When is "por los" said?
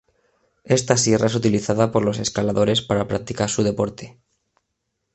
1.91-2.17